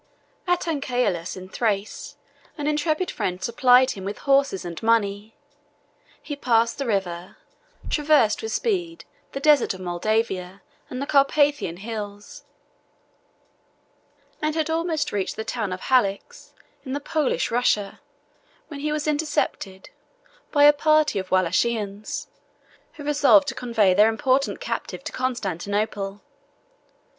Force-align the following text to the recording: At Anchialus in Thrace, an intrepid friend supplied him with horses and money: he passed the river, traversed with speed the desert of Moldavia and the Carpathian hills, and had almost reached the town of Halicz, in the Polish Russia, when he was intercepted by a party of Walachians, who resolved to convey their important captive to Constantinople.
At 0.47 0.61
Anchialus 0.67 1.37
in 1.37 1.47
Thrace, 1.49 2.17
an 2.57 2.65
intrepid 2.65 3.11
friend 3.11 3.39
supplied 3.43 3.91
him 3.91 4.03
with 4.03 4.17
horses 4.25 4.65
and 4.65 4.81
money: 4.81 5.35
he 6.23 6.35
passed 6.35 6.79
the 6.79 6.87
river, 6.87 7.37
traversed 7.87 8.41
with 8.41 8.51
speed 8.51 9.05
the 9.33 9.39
desert 9.39 9.75
of 9.75 9.79
Moldavia 9.79 10.63
and 10.89 10.99
the 10.99 11.05
Carpathian 11.05 11.77
hills, 11.77 12.43
and 14.41 14.55
had 14.55 14.71
almost 14.71 15.11
reached 15.11 15.35
the 15.35 15.43
town 15.45 15.71
of 15.71 15.81
Halicz, 15.81 16.53
in 16.83 16.93
the 16.93 16.99
Polish 16.99 17.51
Russia, 17.51 18.01
when 18.69 18.79
he 18.79 18.91
was 18.91 19.05
intercepted 19.07 19.91
by 20.51 20.63
a 20.63 20.73
party 20.73 21.19
of 21.19 21.29
Walachians, 21.29 22.25
who 22.93 23.03
resolved 23.03 23.47
to 23.49 23.53
convey 23.53 23.93
their 23.93 24.09
important 24.09 24.59
captive 24.59 25.03
to 25.03 25.11
Constantinople. 25.11 26.21